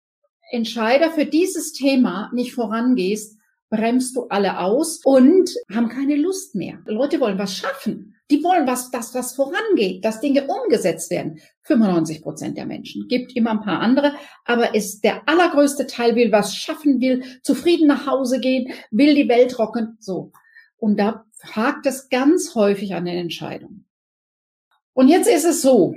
Entscheider 0.52 1.12
für 1.12 1.26
dieses 1.26 1.74
Thema 1.74 2.32
nicht 2.34 2.54
vorangehst, 2.54 3.38
bremst 3.70 4.16
du 4.16 4.28
alle 4.30 4.60
aus 4.60 5.02
und 5.04 5.52
haben 5.72 5.90
keine 5.90 6.16
Lust 6.16 6.56
mehr. 6.56 6.80
Leute 6.86 7.20
wollen 7.20 7.38
was 7.38 7.56
schaffen. 7.56 8.16
Die 8.32 8.44
wollen 8.44 8.68
was, 8.68 8.92
dass 8.92 9.14
was 9.16 9.36
vorangeht, 9.36 10.06
dass 10.06 10.22
Dinge 10.22 10.48
umgesetzt 10.48 11.10
werden. 11.10 11.40
95 11.64 12.22
Prozent 12.22 12.58
der 12.58 12.66
Menschen. 12.66 13.08
Gibt 13.08 13.36
immer 13.36 13.52
ein 13.52 13.62
paar 13.62 13.80
andere, 13.80 14.14
aber 14.46 14.76
ist 14.76 15.04
der 15.04 15.28
allergrößte 15.28 15.88
Teil 15.88 16.16
will 16.16 16.32
was 16.32 16.56
schaffen, 16.56 17.00
will 17.00 17.24
zufrieden 17.44 17.88
nach 17.88 18.06
Hause 18.06 18.40
gehen, 18.40 18.72
will 18.92 19.16
die 19.16 19.30
Welt 19.30 19.58
rocken. 19.58 19.98
So. 20.00 20.32
Und 20.78 21.00
da 21.00 21.26
hakt 21.44 21.86
es 21.86 22.10
ganz 22.10 22.56
häufig 22.56 22.96
an 22.96 23.06
den 23.06 23.18
Entscheidungen. 23.18 23.86
Und 24.94 25.08
jetzt 25.08 25.28
ist 25.28 25.46
es 25.46 25.62
so, 25.62 25.96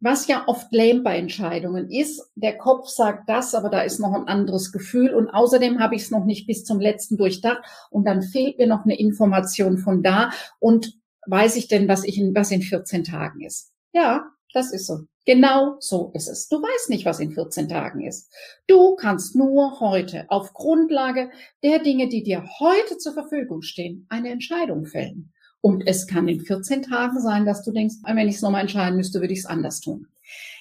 was 0.00 0.26
ja 0.26 0.44
oft 0.46 0.70
lame 0.70 1.00
bei 1.00 1.16
Entscheidungen 1.16 1.90
ist, 1.90 2.30
der 2.34 2.58
Kopf 2.58 2.88
sagt 2.88 3.28
das, 3.28 3.54
aber 3.54 3.70
da 3.70 3.80
ist 3.80 4.00
noch 4.00 4.12
ein 4.12 4.28
anderes 4.28 4.70
Gefühl 4.70 5.14
und 5.14 5.30
außerdem 5.30 5.80
habe 5.80 5.94
ich 5.94 6.02
es 6.02 6.10
noch 6.10 6.26
nicht 6.26 6.46
bis 6.46 6.64
zum 6.64 6.78
letzten 6.78 7.16
durchdacht 7.16 7.62
und 7.90 8.04
dann 8.04 8.22
fehlt 8.22 8.58
mir 8.58 8.66
noch 8.66 8.84
eine 8.84 8.98
Information 8.98 9.78
von 9.78 10.02
da 10.02 10.30
und 10.58 10.98
weiß 11.26 11.56
ich 11.56 11.68
denn, 11.68 11.88
was 11.88 12.04
ich 12.04 12.18
in, 12.18 12.34
was 12.34 12.50
in 12.50 12.60
14 12.60 13.04
Tagen 13.04 13.40
ist. 13.40 13.72
Ja, 13.94 14.30
das 14.52 14.72
ist 14.72 14.86
so. 14.86 15.06
Genau 15.26 15.76
so 15.80 16.10
ist 16.14 16.28
es. 16.28 16.48
Du 16.48 16.60
weißt 16.60 16.90
nicht, 16.90 17.06
was 17.06 17.18
in 17.18 17.32
14 17.32 17.68
Tagen 17.68 18.06
ist. 18.06 18.30
Du 18.66 18.94
kannst 18.94 19.34
nur 19.34 19.80
heute 19.80 20.26
auf 20.28 20.52
Grundlage 20.52 21.30
der 21.62 21.78
Dinge, 21.78 22.08
die 22.08 22.22
dir 22.22 22.44
heute 22.58 22.98
zur 22.98 23.14
Verfügung 23.14 23.62
stehen, 23.62 24.06
eine 24.10 24.30
Entscheidung 24.30 24.84
fällen. 24.84 25.32
Und 25.62 25.86
es 25.86 26.06
kann 26.06 26.28
in 26.28 26.40
14 26.40 26.82
Tagen 26.82 27.20
sein, 27.20 27.46
dass 27.46 27.64
du 27.64 27.72
denkst, 27.72 27.94
wenn 28.04 28.28
ich 28.28 28.36
es 28.36 28.42
nochmal 28.42 28.60
entscheiden 28.60 28.96
müsste, 28.96 29.20
würde 29.20 29.32
ich 29.32 29.40
es 29.40 29.46
anders 29.46 29.80
tun. 29.80 30.08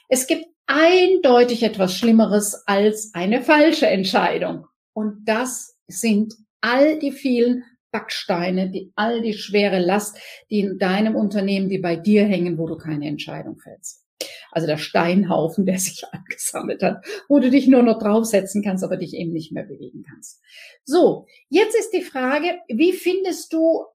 Es 0.08 0.28
gibt 0.28 0.46
eindeutig 0.66 1.64
etwas 1.64 1.98
Schlimmeres 1.98 2.64
als 2.66 3.14
eine 3.14 3.42
falsche 3.42 3.88
Entscheidung. 3.88 4.66
Und 4.94 5.26
das 5.26 5.76
sind 5.88 6.36
all 6.62 7.00
die 7.00 7.12
vielen 7.12 7.66
Backsteine, 7.92 8.70
die, 8.70 8.94
all 8.96 9.22
die 9.22 9.34
schwere 9.34 9.80
Last, 9.80 10.18
die 10.50 10.62
in 10.62 10.80
deinem 10.80 11.16
Unternehmen, 11.16 11.68
die 11.68 11.80
bei 11.80 11.98
dir 11.98 12.24
hängen, 12.26 12.58
wo 12.58 12.66
du 12.66 12.78
keine 12.78 13.08
Entscheidung 13.08 13.58
fällst. 13.58 14.03
Also 14.52 14.68
der 14.68 14.78
Steinhaufen, 14.78 15.66
der 15.66 15.80
sich 15.80 16.04
angesammelt 16.12 16.84
hat, 16.84 17.06
wo 17.28 17.40
du 17.40 17.50
dich 17.50 17.68
nur 17.68 17.84
noch 17.84 18.00
draufsetzen 18.00 18.64
kannst, 18.64 18.84
aber 18.84 18.98
dich 18.98 19.14
eben 19.16 19.34
nicht 19.34 19.52
mehr 19.52 19.64
bewegen 19.64 20.04
kannst. 20.08 20.42
So, 20.86 21.26
jetzt 21.50 21.76
ist 21.76 21.92
die 21.92 22.02
Frage, 22.02 22.60
wie 22.68 22.94
findest 22.94 23.54
du 23.54 23.86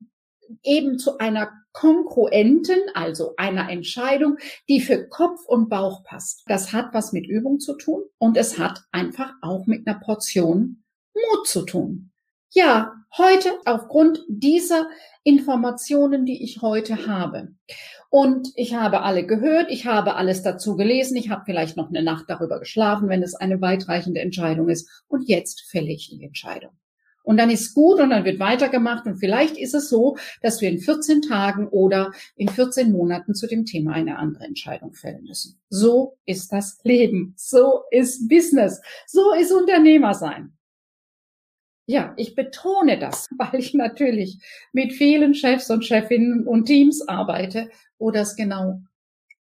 eben 0.62 0.98
zu 0.98 1.18
einer 1.18 1.52
kongruenten, 1.72 2.80
also 2.94 3.34
einer 3.36 3.70
Entscheidung, 3.70 4.38
die 4.68 4.80
für 4.80 5.08
Kopf 5.08 5.44
und 5.46 5.68
Bauch 5.68 6.02
passt. 6.04 6.42
Das 6.46 6.72
hat 6.72 6.92
was 6.92 7.12
mit 7.12 7.26
Übung 7.26 7.60
zu 7.60 7.76
tun 7.76 8.02
und 8.18 8.36
es 8.36 8.58
hat 8.58 8.82
einfach 8.90 9.32
auch 9.42 9.66
mit 9.66 9.86
einer 9.86 10.00
Portion 10.00 10.82
Mut 11.14 11.46
zu 11.46 11.62
tun. 11.62 12.07
Ja, 12.50 12.94
heute 13.16 13.50
aufgrund 13.66 14.24
dieser 14.26 14.88
Informationen, 15.22 16.24
die 16.24 16.42
ich 16.42 16.62
heute 16.62 17.06
habe. 17.06 17.48
Und 18.08 18.52
ich 18.56 18.74
habe 18.74 19.02
alle 19.02 19.26
gehört, 19.26 19.70
ich 19.70 19.84
habe 19.84 20.14
alles 20.14 20.42
dazu 20.42 20.74
gelesen, 20.74 21.16
ich 21.16 21.28
habe 21.28 21.42
vielleicht 21.44 21.76
noch 21.76 21.90
eine 21.90 22.02
Nacht 22.02 22.24
darüber 22.28 22.58
geschlafen, 22.58 23.10
wenn 23.10 23.22
es 23.22 23.34
eine 23.34 23.60
weitreichende 23.60 24.20
Entscheidung 24.20 24.70
ist. 24.70 25.04
Und 25.08 25.28
jetzt 25.28 25.66
fälle 25.68 25.92
ich 25.92 26.08
die 26.08 26.24
Entscheidung. 26.24 26.70
Und 27.22 27.36
dann 27.36 27.50
ist 27.50 27.74
gut 27.74 28.00
und 28.00 28.08
dann 28.08 28.24
wird 28.24 28.40
weitergemacht. 28.40 29.04
Und 29.04 29.18
vielleicht 29.18 29.58
ist 29.58 29.74
es 29.74 29.90
so, 29.90 30.16
dass 30.40 30.62
wir 30.62 30.70
in 30.70 30.78
14 30.78 31.20
Tagen 31.20 31.68
oder 31.68 32.12
in 32.36 32.48
14 32.48 32.90
Monaten 32.90 33.34
zu 33.34 33.46
dem 33.46 33.66
Thema 33.66 33.92
eine 33.92 34.16
andere 34.16 34.44
Entscheidung 34.44 34.94
fällen 34.94 35.24
müssen. 35.24 35.60
So 35.68 36.16
ist 36.24 36.50
das 36.50 36.80
Leben. 36.84 37.34
So 37.36 37.82
ist 37.90 38.26
Business. 38.30 38.80
So 39.06 39.34
ist 39.34 39.52
Unternehmer 39.52 40.14
sein. 40.14 40.57
Ja, 41.90 42.12
ich 42.18 42.34
betone 42.34 42.98
das, 42.98 43.28
weil 43.38 43.58
ich 43.58 43.72
natürlich 43.72 44.38
mit 44.72 44.92
vielen 44.92 45.34
Chefs 45.34 45.70
und 45.70 45.84
Chefinnen 45.84 46.46
und 46.46 46.66
Teams 46.66 47.08
arbeite, 47.08 47.70
wo 47.98 48.10
das 48.10 48.36
genau 48.36 48.82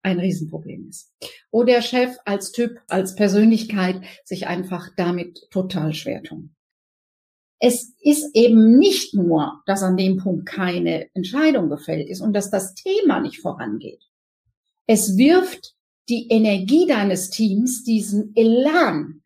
ein 0.01 0.19
Riesenproblem 0.19 0.89
ist. 0.89 1.13
Wo 1.51 1.63
der 1.63 1.81
Chef 1.81 2.17
als 2.25 2.51
Typ, 2.51 2.81
als 2.89 3.15
Persönlichkeit 3.15 4.01
sich 4.25 4.47
einfach 4.47 4.89
damit 4.97 5.47
total 5.51 5.93
schwer 5.93 6.21
tun. 6.21 6.53
Es 7.59 7.95
ist 8.01 8.35
eben 8.35 8.77
nicht 8.77 9.13
nur, 9.13 9.61
dass 9.65 9.81
an 9.81 9.95
dem 9.95 10.17
Punkt 10.17 10.45
keine 10.45 11.07
Entscheidung 11.15 11.69
gefällt 11.69 12.09
ist 12.09 12.19
und 12.19 12.33
dass 12.33 12.51
das 12.51 12.75
Thema 12.75 13.21
nicht 13.21 13.39
vorangeht. 13.39 14.03
Es 14.85 15.15
wirft 15.15 15.73
die 16.09 16.27
Energie 16.27 16.87
deines 16.87 17.29
Teams, 17.29 17.85
diesen 17.85 18.35
Elan 18.35 19.21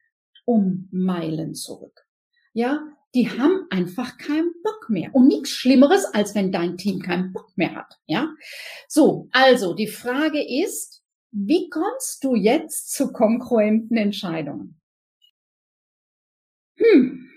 um 0.45 0.87
Meilen 0.91 1.55
zurück. 1.55 2.05
Ja, 2.53 2.79
die 3.15 3.29
haben 3.29 3.65
einfach 3.69 4.17
keinen 4.17 4.53
Bock 4.63 4.89
mehr. 4.89 5.13
Und 5.13 5.27
nichts 5.27 5.49
Schlimmeres, 5.49 6.05
als 6.05 6.35
wenn 6.35 6.51
dein 6.51 6.77
Team 6.77 7.01
keinen 7.01 7.33
Bock 7.33 7.51
mehr 7.55 7.75
hat. 7.75 7.97
Ja, 8.05 8.29
so. 8.87 9.27
Also, 9.31 9.73
die 9.73 9.87
Frage 9.87 10.41
ist, 10.63 11.03
wie 11.31 11.69
kommst 11.69 12.23
du 12.23 12.35
jetzt 12.35 12.93
zu 12.93 13.11
konkurrenten 13.11 13.97
Entscheidungen? 13.97 14.79
Hm. 16.77 17.27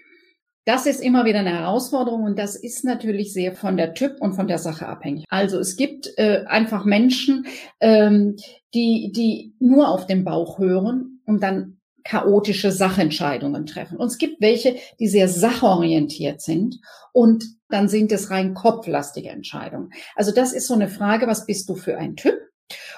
Das 0.66 0.86
ist 0.86 1.00
immer 1.00 1.24
wieder 1.24 1.40
eine 1.40 1.58
Herausforderung 1.58 2.22
und 2.22 2.38
das 2.38 2.54
ist 2.54 2.84
natürlich 2.84 3.32
sehr 3.32 3.54
von 3.54 3.76
der 3.76 3.94
Typ 3.94 4.20
und 4.20 4.34
von 4.34 4.46
der 4.46 4.58
Sache 4.58 4.86
abhängig. 4.86 5.24
Also 5.28 5.58
es 5.58 5.76
gibt 5.76 6.12
äh, 6.16 6.44
einfach 6.46 6.84
Menschen, 6.84 7.46
ähm, 7.80 8.36
die, 8.74 9.10
die 9.10 9.54
nur 9.58 9.88
auf 9.88 10.06
den 10.06 10.22
Bauch 10.22 10.58
hören 10.58 11.22
und 11.24 11.42
dann 11.42 11.79
chaotische 12.04 12.72
Sachentscheidungen 12.72 13.66
treffen. 13.66 13.96
Und 13.96 14.06
es 14.08 14.18
gibt 14.18 14.40
welche, 14.40 14.76
die 14.98 15.08
sehr 15.08 15.28
sachorientiert 15.28 16.40
sind 16.40 16.80
und 17.12 17.44
dann 17.68 17.88
sind 17.88 18.12
es 18.12 18.30
rein 18.30 18.54
kopflastige 18.54 19.30
Entscheidungen. 19.30 19.92
Also 20.16 20.32
das 20.32 20.52
ist 20.52 20.66
so 20.66 20.74
eine 20.74 20.88
Frage, 20.88 21.26
was 21.26 21.46
bist 21.46 21.68
du 21.68 21.76
für 21.76 21.96
ein 21.96 22.16
Typ? 22.16 22.38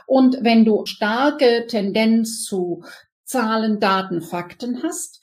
Und 0.07 0.39
wenn 0.43 0.65
du 0.65 0.85
starke 0.87 1.67
Tendenz 1.67 2.45
zu 2.45 2.85
Zahlen, 3.25 3.81
Daten, 3.81 4.21
Fakten 4.21 4.83
hast, 4.83 5.21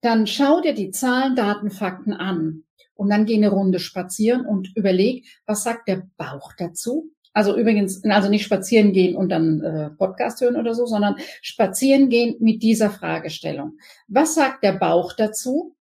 dann 0.00 0.26
schau 0.26 0.60
dir 0.60 0.74
die 0.74 0.90
Zahlen, 0.90 1.36
Daten, 1.36 1.70
Fakten 1.70 2.12
an 2.12 2.64
und 2.94 3.10
dann 3.10 3.26
geh 3.26 3.36
eine 3.36 3.50
Runde 3.50 3.78
spazieren 3.78 4.46
und 4.46 4.74
überleg, 4.74 5.26
was 5.46 5.62
sagt 5.62 5.88
der 5.88 6.08
Bauch 6.16 6.52
dazu? 6.56 7.10
Also 7.32 7.56
übrigens, 7.56 8.04
also 8.04 8.28
nicht 8.28 8.44
spazieren 8.44 8.92
gehen 8.92 9.16
und 9.16 9.28
dann 9.28 9.60
äh, 9.62 9.90
Podcast 9.90 10.40
hören 10.40 10.56
oder 10.56 10.74
so, 10.74 10.86
sondern 10.86 11.16
spazieren 11.42 12.08
gehen 12.08 12.36
mit 12.40 12.62
dieser 12.62 12.90
Fragestellung. 12.90 13.78
Was 14.08 14.34
sagt 14.34 14.64
der 14.64 14.72
Bauch 14.72 15.12
dazu? 15.12 15.76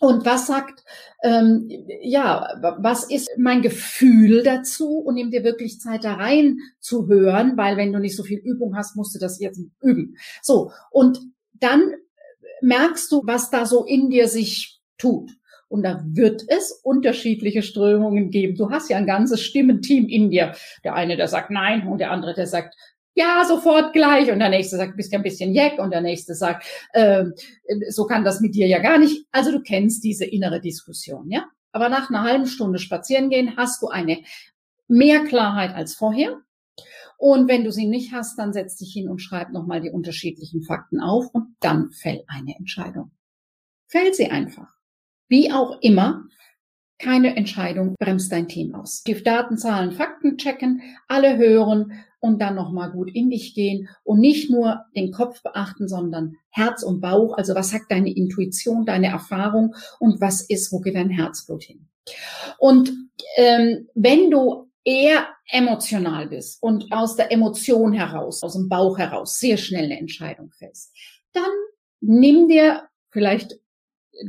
Und 0.00 0.24
was 0.24 0.46
sagt, 0.46 0.84
ähm, 1.24 1.68
ja, 2.00 2.54
was 2.78 3.04
ist 3.04 3.28
mein 3.36 3.62
Gefühl 3.62 4.44
dazu? 4.44 4.98
Und 4.98 5.14
nimm 5.14 5.30
dir 5.30 5.42
wirklich 5.42 5.80
Zeit 5.80 6.04
da 6.04 6.14
rein 6.14 6.58
zu 6.78 7.08
hören, 7.08 7.56
weil 7.56 7.76
wenn 7.76 7.92
du 7.92 7.98
nicht 7.98 8.16
so 8.16 8.22
viel 8.22 8.38
Übung 8.38 8.76
hast, 8.76 8.96
musst 8.96 9.14
du 9.14 9.18
das 9.18 9.40
jetzt 9.40 9.60
üben. 9.80 10.16
So. 10.40 10.70
Und 10.90 11.20
dann 11.54 11.94
merkst 12.60 13.10
du, 13.10 13.22
was 13.24 13.50
da 13.50 13.66
so 13.66 13.84
in 13.84 14.08
dir 14.10 14.28
sich 14.28 14.80
tut. 14.98 15.32
Und 15.68 15.82
da 15.82 16.02
wird 16.04 16.44
es 16.48 16.72
unterschiedliche 16.82 17.62
Strömungen 17.62 18.30
geben. 18.30 18.56
Du 18.56 18.70
hast 18.70 18.88
ja 18.88 18.96
ein 18.96 19.06
ganzes 19.06 19.42
Stimmenteam 19.42 20.06
in 20.08 20.30
dir. 20.30 20.54
Der 20.82 20.94
eine, 20.94 21.16
der 21.16 21.28
sagt 21.28 21.50
nein 21.50 21.86
und 21.86 21.98
der 21.98 22.10
andere, 22.10 22.34
der 22.34 22.46
sagt 22.46 22.74
ja, 23.14 23.44
sofort 23.44 23.92
gleich. 23.92 24.30
Und 24.30 24.38
der 24.38 24.48
nächste 24.48 24.76
sagt, 24.76 24.96
bist 24.96 25.12
ja 25.12 25.18
ein 25.18 25.24
bisschen 25.24 25.52
jeck. 25.52 25.78
Und 25.78 25.90
der 25.90 26.00
nächste 26.00 26.34
sagt, 26.34 26.64
äh, 26.92 27.24
so 27.88 28.06
kann 28.06 28.24
das 28.24 28.40
mit 28.40 28.54
dir 28.54 28.66
ja 28.66 28.78
gar 28.78 28.98
nicht. 28.98 29.26
Also 29.32 29.50
du 29.50 29.60
kennst 29.60 30.04
diese 30.04 30.24
innere 30.24 30.60
Diskussion, 30.60 31.28
ja. 31.30 31.44
Aber 31.72 31.88
nach 31.88 32.08
einer 32.08 32.22
halben 32.22 32.46
Stunde 32.46 32.78
spazieren 32.78 33.28
gehen 33.28 33.56
hast 33.56 33.82
du 33.82 33.88
eine 33.88 34.22
mehr 34.86 35.24
Klarheit 35.24 35.74
als 35.74 35.94
vorher. 35.94 36.40
Und 37.18 37.48
wenn 37.48 37.64
du 37.64 37.72
sie 37.72 37.86
nicht 37.86 38.12
hast, 38.12 38.38
dann 38.38 38.52
setz 38.52 38.76
dich 38.76 38.92
hin 38.92 39.08
und 39.08 39.18
schreib 39.18 39.50
nochmal 39.50 39.80
die 39.80 39.90
unterschiedlichen 39.90 40.62
Fakten 40.62 41.00
auf 41.00 41.26
und 41.32 41.56
dann 41.60 41.90
fäll 41.90 42.22
eine 42.28 42.56
Entscheidung. 42.56 43.10
Fäll 43.88 44.14
sie 44.14 44.30
einfach. 44.30 44.77
Wie 45.28 45.52
auch 45.52 45.78
immer, 45.80 46.24
keine 46.98 47.36
Entscheidung 47.36 47.94
bremst 47.98 48.32
dein 48.32 48.48
Team 48.48 48.74
aus. 48.74 49.02
Die 49.04 49.22
Daten, 49.22 49.56
Zahlen, 49.56 49.92
Fakten 49.92 50.36
checken, 50.36 50.82
alle 51.06 51.36
hören 51.36 51.92
und 52.20 52.40
dann 52.40 52.56
nochmal 52.56 52.90
gut 52.90 53.14
in 53.14 53.30
dich 53.30 53.54
gehen 53.54 53.88
und 54.02 54.18
nicht 54.18 54.50
nur 54.50 54.84
den 54.96 55.12
Kopf 55.12 55.42
beachten, 55.42 55.86
sondern 55.86 56.36
Herz 56.50 56.82
und 56.82 57.00
Bauch. 57.00 57.36
Also 57.36 57.54
was 57.54 57.70
sagt 57.70 57.92
deine 57.92 58.12
Intuition, 58.12 58.84
deine 58.84 59.08
Erfahrung 59.08 59.76
und 60.00 60.20
was 60.20 60.40
ist, 60.40 60.72
wo 60.72 60.80
geht 60.80 60.96
dein 60.96 61.10
Herzblut 61.10 61.62
hin? 61.62 61.88
Und 62.58 62.92
ähm, 63.36 63.88
wenn 63.94 64.30
du 64.30 64.68
eher 64.84 65.28
emotional 65.50 66.28
bist 66.28 66.62
und 66.62 66.90
aus 66.92 67.14
der 67.14 67.30
Emotion 67.30 67.92
heraus, 67.92 68.42
aus 68.42 68.54
dem 68.54 68.68
Bauch 68.68 68.98
heraus 68.98 69.38
sehr 69.38 69.56
schnell 69.56 69.84
eine 69.84 69.98
Entscheidung 69.98 70.50
fällst, 70.50 70.92
dann 71.32 71.50
nimm 72.00 72.48
dir 72.48 72.88
vielleicht 73.10 73.58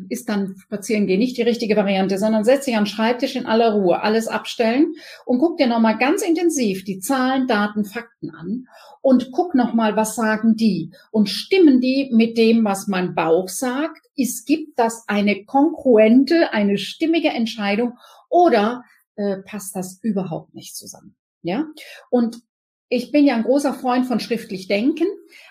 ist 0.10 0.30
dann 0.30 0.56
spazieren 0.58 1.08
gehen 1.08 1.20
nicht 1.20 1.38
die 1.38 1.44
richtige 1.44 1.76
Variante, 1.76 2.18
sondern 2.18 2.44
setz 2.44 2.66
dich 2.66 2.76
an 2.76 2.84
den 2.84 2.90
Schreibtisch 2.90 3.36
in 3.36 3.46
aller 3.46 3.74
Ruhe, 3.74 4.02
alles 4.02 4.28
abstellen 4.28 4.94
und 5.26 5.40
guck 5.40 5.58
dir 5.58 5.68
nochmal 5.68 5.98
ganz 5.98 6.22
intensiv 6.22 6.84
die 6.84 7.00
Zahlen, 7.00 7.48
Daten, 7.48 7.86
Fakten 7.86 8.30
an 8.30 8.68
und 9.02 9.32
guck 9.32 9.56
nochmal, 9.56 9.96
was 9.96 10.16
sagen 10.16 10.56
die 10.56 10.92
und 11.12 11.30
stimmen 11.30 11.82
die 11.82 12.10
mit 12.14 12.38
dem, 12.38 12.64
was 12.64 12.88
mein 12.88 13.16
Bauch 13.16 13.50
sagt? 13.50 14.06
Ist, 14.16 14.46
gibt 14.46 14.78
das 14.78 15.06
eine 15.08 15.46
kongruente, 15.46 16.54
eine 16.54 16.78
stimmige 16.78 17.30
Entscheidung 17.30 17.98
oder 18.30 18.84
äh, 19.16 19.38
passt 19.38 19.76
das 19.76 20.00
überhaupt 20.04 20.54
nicht 20.54 20.76
zusammen? 20.76 21.16
Ja? 21.42 21.66
Und 22.10 22.42
ich 22.90 23.12
bin 23.12 23.26
ja 23.26 23.36
ein 23.36 23.44
großer 23.44 23.74
Freund 23.74 24.08
von 24.08 24.20
schriftlich 24.20 24.68
denken. 24.68 25.08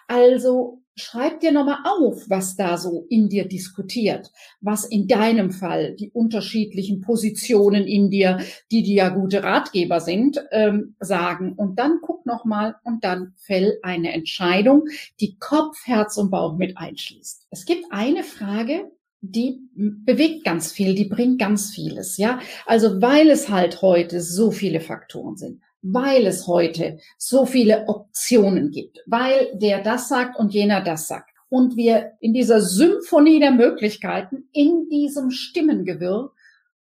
Also 0.09 0.83
schreib 1.01 1.41
dir 1.41 1.53
nochmal 1.53 1.79
auf, 1.85 2.29
was 2.29 2.57
da 2.57 2.77
so 2.77 3.07
in 3.09 3.29
dir 3.29 3.47
diskutiert, 3.47 4.31
was 4.61 4.85
in 4.85 5.07
deinem 5.07 5.51
Fall 5.51 5.95
die 5.95 6.11
unterschiedlichen 6.11 7.01
Positionen 7.01 7.87
in 7.87 8.11
dir, 8.11 8.41
die 8.71 8.83
dir 8.83 8.95
ja 8.95 9.09
gute 9.09 9.43
Ratgeber 9.43 10.01
sind, 10.01 10.43
ähm, 10.51 10.97
sagen. 11.01 11.53
Und 11.55 11.79
dann 11.79 11.99
guck 12.03 12.27
nochmal 12.27 12.77
und 12.85 13.05
dann 13.05 13.35
fäll 13.37 13.79
eine 13.83 14.13
Entscheidung, 14.13 14.85
die 15.21 15.37
Kopf, 15.39 15.77
Herz 15.85 16.17
und 16.17 16.31
Bauch 16.31 16.57
mit 16.57 16.77
einschließt. 16.77 17.47
Es 17.51 17.65
gibt 17.65 17.85
eine 17.91 18.25
Frage, 18.25 18.91
die 19.21 19.61
bewegt 19.75 20.45
ganz 20.45 20.71
viel, 20.71 20.95
die 20.95 21.07
bringt 21.07 21.41
ganz 21.41 21.71
vieles, 21.71 22.19
ja. 22.19 22.39
Also 22.67 23.03
weil 23.03 23.31
es 23.31 23.49
halt 23.49 23.83
heute 23.83 24.21
so 24.21 24.51
viele 24.51 24.81
Faktoren 24.81 25.37
sind 25.37 25.61
weil 25.83 26.27
es 26.27 26.47
heute 26.47 26.99
so 27.17 27.47
viele 27.47 27.87
Optionen 27.87 28.71
gibt, 28.71 28.99
weil 29.07 29.51
der 29.55 29.83
das 29.83 30.09
sagt 30.09 30.39
und 30.39 30.53
jener 30.53 30.83
das 30.83 31.09
sagt. 31.09 31.31
Und 31.49 31.77
wir 31.77 32.13
in 32.21 32.35
dieser 32.35 32.61
Symphonie 32.61 33.41
der 33.41 33.53
Möglichkeiten, 33.53 34.49
in 34.53 34.89
diesem 34.91 35.31
Stimmengewirr 35.31 36.33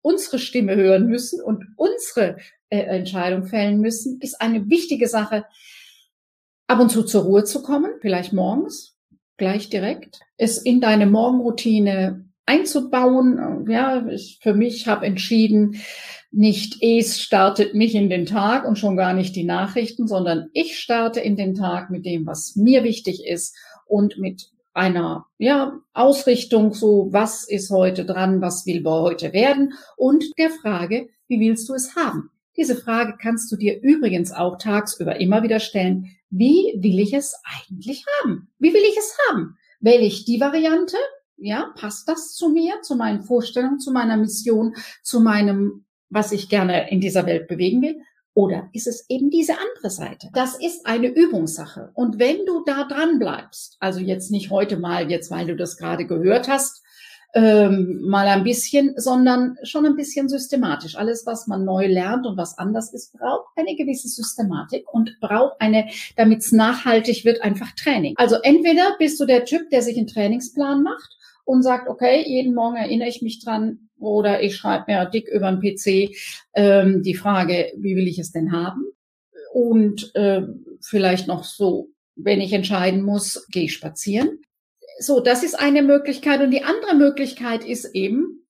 unsere 0.01 0.39
Stimme 0.39 0.75
hören 0.75 1.07
müssen 1.07 1.41
und 1.41 1.65
unsere 1.77 2.37
äh, 2.69 2.79
Entscheidung 2.79 3.45
fällen 3.45 3.79
müssen, 3.79 4.19
ist 4.19 4.41
eine 4.41 4.69
wichtige 4.69 5.07
Sache, 5.07 5.45
ab 6.67 6.79
und 6.79 6.89
zu 6.89 7.03
zur 7.03 7.23
Ruhe 7.23 7.43
zu 7.43 7.61
kommen, 7.61 7.91
vielleicht 8.01 8.33
morgens, 8.33 8.97
gleich 9.37 9.69
direkt, 9.69 10.19
es 10.37 10.57
in 10.57 10.81
deine 10.81 11.05
Morgenroutine 11.05 12.30
einzubauen. 12.45 13.65
Ja, 13.69 14.05
ich 14.07 14.39
für 14.41 14.53
mich 14.53 14.87
habe 14.87 15.05
entschieden, 15.05 15.81
nicht 16.31 16.77
es 16.81 17.21
startet 17.21 17.75
mich 17.75 17.93
in 17.93 18.09
den 18.09 18.25
Tag 18.25 18.65
und 18.65 18.79
schon 18.79 18.95
gar 18.95 19.13
nicht 19.13 19.35
die 19.35 19.43
Nachrichten, 19.43 20.07
sondern 20.07 20.49
ich 20.53 20.79
starte 20.79 21.19
in 21.19 21.35
den 21.35 21.55
Tag 21.55 21.89
mit 21.89 22.05
dem, 22.05 22.25
was 22.25 22.55
mir 22.55 22.83
wichtig 22.83 23.25
ist 23.25 23.55
und 23.85 24.17
mit 24.17 24.49
einer 24.73 25.25
ja, 25.37 25.79
Ausrichtung, 25.93 26.73
so 26.73 27.09
was 27.11 27.47
ist 27.47 27.69
heute 27.69 28.05
dran, 28.05 28.41
was 28.41 28.65
will 28.65 28.83
wir 28.83 29.01
heute 29.01 29.33
werden 29.33 29.73
und 29.97 30.23
der 30.37 30.49
Frage, 30.49 31.09
wie 31.27 31.39
willst 31.39 31.67
du 31.67 31.73
es 31.73 31.95
haben? 31.95 32.29
Diese 32.55 32.75
Frage 32.75 33.15
kannst 33.21 33.51
du 33.51 33.55
dir 33.55 33.81
übrigens 33.81 34.31
auch 34.31 34.57
tagsüber 34.57 35.19
immer 35.19 35.43
wieder 35.43 35.59
stellen. 35.59 36.15
Wie 36.29 36.73
will 36.77 36.99
ich 36.99 37.13
es 37.13 37.35
eigentlich 37.43 38.05
haben? 38.19 38.49
Wie 38.59 38.73
will 38.73 38.83
ich 38.83 38.97
es 38.97 39.17
haben? 39.29 39.57
Wähle 39.79 40.05
ich 40.05 40.25
die 40.25 40.39
Variante? 40.39 40.97
Ja, 41.41 41.73
passt 41.75 42.07
das 42.07 42.33
zu 42.33 42.49
mir, 42.49 42.81
zu 42.81 42.95
meinen 42.95 43.21
Vorstellungen, 43.21 43.79
zu 43.79 43.91
meiner 43.91 44.17
Mission, 44.17 44.75
zu 45.03 45.19
meinem 45.19 45.85
was 46.11 46.31
ich 46.31 46.49
gerne 46.49 46.91
in 46.91 47.01
dieser 47.01 47.25
Welt 47.25 47.47
bewegen 47.47 47.81
will? 47.81 48.01
Oder 48.33 48.69
ist 48.71 48.87
es 48.87 49.05
eben 49.09 49.29
diese 49.29 49.53
andere 49.53 49.89
Seite? 49.89 50.29
Das 50.33 50.57
ist 50.57 50.85
eine 50.85 51.07
Übungssache. 51.07 51.91
Und 51.95 52.19
wenn 52.19 52.45
du 52.45 52.63
da 52.65 52.85
dran 52.85 53.19
bleibst, 53.19 53.75
also 53.79 53.99
jetzt 53.99 54.31
nicht 54.31 54.51
heute 54.51 54.77
mal, 54.77 55.09
jetzt 55.09 55.31
weil 55.31 55.47
du 55.47 55.55
das 55.55 55.77
gerade 55.77 56.05
gehört 56.05 56.47
hast, 56.47 56.81
ähm, 57.33 58.01
mal 58.03 58.27
ein 58.27 58.43
bisschen, 58.43 58.93
sondern 58.97 59.57
schon 59.63 59.85
ein 59.85 59.95
bisschen 59.95 60.27
systematisch. 60.27 60.97
Alles, 60.97 61.25
was 61.25 61.47
man 61.47 61.63
neu 61.63 61.87
lernt 61.87 62.25
und 62.25 62.37
was 62.37 62.57
anders 62.57 62.93
ist, 62.93 63.13
braucht 63.13 63.47
eine 63.55 63.75
gewisse 63.75 64.09
Systematik 64.09 64.85
und 64.93 65.17
braucht 65.21 65.59
eine, 65.59 65.87
damit 66.17 66.39
es 66.39 66.51
nachhaltig 66.51 67.23
wird, 67.23 67.41
einfach 67.41 67.71
Training. 67.71 68.15
Also 68.17 68.35
entweder 68.43 68.95
bist 68.97 69.19
du 69.19 69.25
der 69.25 69.45
Typ, 69.45 69.69
der 69.69 69.81
sich 69.81 69.97
einen 69.97 70.07
Trainingsplan 70.07 70.83
macht 70.83 71.17
und 71.45 71.63
sagt, 71.63 71.87
okay, 71.87 72.23
jeden 72.25 72.53
Morgen 72.53 72.77
erinnere 72.77 73.09
ich 73.09 73.21
mich 73.21 73.43
dran, 73.43 73.89
oder 74.01 74.41
ich 74.41 74.55
schreibe 74.55 74.91
mir 74.91 75.05
dick 75.05 75.27
über 75.29 75.51
den 75.51 75.59
PC 75.59 76.15
ähm, 76.53 77.03
die 77.03 77.13
Frage, 77.13 77.71
wie 77.77 77.95
will 77.95 78.07
ich 78.07 78.19
es 78.19 78.31
denn 78.31 78.51
haben? 78.51 78.83
Und 79.53 80.13
äh, 80.15 80.41
vielleicht 80.81 81.27
noch 81.27 81.43
so, 81.43 81.89
wenn 82.15 82.41
ich 82.41 82.51
entscheiden 82.51 83.03
muss, 83.03 83.47
gehe 83.49 83.65
ich 83.65 83.73
spazieren. 83.73 84.39
So, 84.99 85.19
das 85.19 85.43
ist 85.43 85.59
eine 85.59 85.83
Möglichkeit. 85.83 86.41
Und 86.41 86.51
die 86.51 86.63
andere 86.63 86.95
Möglichkeit 86.95 87.63
ist 87.63 87.93
eben, 87.93 88.47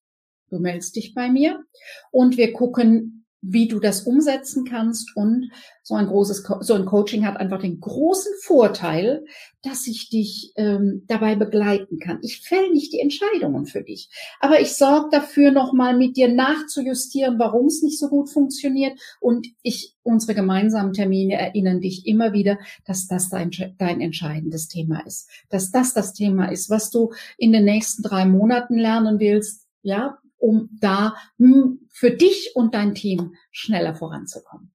du 0.50 0.60
meldest 0.60 0.96
dich 0.96 1.14
bei 1.14 1.30
mir 1.30 1.64
und 2.12 2.38
wir 2.38 2.54
gucken, 2.54 3.21
wie 3.42 3.68
du 3.68 3.80
das 3.80 4.02
umsetzen 4.02 4.66
kannst. 4.66 5.16
Und 5.16 5.52
so 5.84 5.96
ein 5.96 6.08
großes, 6.08 6.44
so 6.62 6.74
ein 6.76 6.86
Coaching 6.86 7.26
hat 7.26 7.38
einfach 7.38 7.62
den 7.62 7.80
großen 7.80 8.32
Vorteil, 8.42 9.26
dass 9.64 9.88
ich 9.88 10.10
dich 10.10 10.54
ähm, 10.56 11.04
dabei 11.08 11.36
begleiten 11.36 12.00
kann. 12.00 12.20
Ich 12.22 12.42
fäll 12.42 12.70
nicht 12.72 12.94
die 12.94 13.00
Entscheidungen 13.00 13.66
für 13.66 13.82
dich, 13.82 14.10
aber 14.40 14.62
ich 14.62 14.74
sorge 14.74 15.10
dafür, 15.12 15.52
nochmal 15.52 15.98
mit 15.98 16.18
dir 16.18 16.28
nachzujustieren, 16.28 17.40
warum 17.40 17.66
es 17.66 17.82
nicht 17.82 18.00
so 18.00 18.10
gut 18.10 18.30
funktioniert. 18.30 19.00
Und 19.20 19.48
ich, 19.64 19.96
unsere 20.04 20.36
gemeinsamen 20.36 20.94
Termine 20.94 21.36
erinnern 21.36 21.82
dich 21.82 22.06
immer 22.06 22.34
wieder, 22.34 22.60
dass 22.86 23.08
das 23.08 23.30
dein, 23.30 23.52
dein 23.78 24.02
entscheidendes 24.02 24.68
Thema 24.68 25.06
ist, 25.06 25.30
dass 25.50 25.72
das 25.72 25.94
das 25.94 26.14
Thema 26.14 26.52
ist, 26.52 26.70
was 26.70 26.92
du 26.92 27.12
in 27.38 27.52
den 27.52 27.66
nächsten 27.66 28.04
drei 28.04 28.26
Monaten 28.26 28.78
lernen 28.78 29.20
willst. 29.20 29.68
Ja, 29.84 30.21
um 30.42 30.70
da 30.80 31.16
hm, 31.38 31.88
für 31.90 32.12
dich 32.12 32.52
und 32.56 32.74
dein 32.74 32.96
Team 32.96 33.36
schneller 33.52 33.96
voranzukommen. 33.96 34.74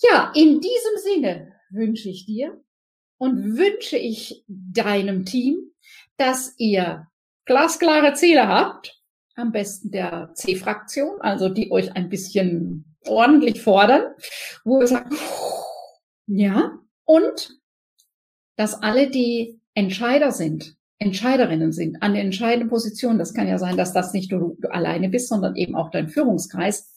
Ja, 0.00 0.32
in 0.34 0.60
diesem 0.60 0.96
Sinne 1.02 1.52
wünsche 1.70 2.08
ich 2.08 2.26
dir 2.26 2.62
und 3.16 3.56
wünsche 3.56 3.96
ich 3.96 4.44
deinem 4.46 5.24
Team, 5.24 5.72
dass 6.16 6.54
ihr 6.58 7.08
glasklare 7.46 8.14
Ziele 8.14 8.46
habt, 8.46 9.00
am 9.34 9.52
besten 9.52 9.90
der 9.90 10.32
C-Fraktion, 10.34 11.20
also 11.20 11.48
die 11.48 11.70
euch 11.70 11.94
ein 11.96 12.08
bisschen 12.08 12.96
ordentlich 13.06 13.60
fordern, 13.62 14.14
wo 14.64 14.80
ihr 14.80 14.86
sagt, 14.86 15.14
ja, 16.26 16.78
und 17.04 17.58
dass 18.56 18.82
alle, 18.82 19.10
die 19.10 19.60
Entscheider 19.74 20.32
sind, 20.32 20.77
Entscheiderinnen 20.98 21.72
sind, 21.72 22.02
an 22.02 22.14
der 22.14 22.22
entscheidenden 22.22 22.68
Position, 22.68 23.18
das 23.18 23.32
kann 23.32 23.46
ja 23.46 23.58
sein, 23.58 23.76
dass 23.76 23.92
das 23.92 24.12
nicht 24.12 24.32
du, 24.32 24.56
du 24.60 24.72
alleine 24.72 25.08
bist, 25.08 25.28
sondern 25.28 25.54
eben 25.54 25.76
auch 25.76 25.90
dein 25.90 26.08
Führungskreis, 26.08 26.92